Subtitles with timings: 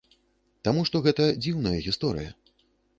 [0.69, 2.31] Таму што гэта дзіўная гісторыя.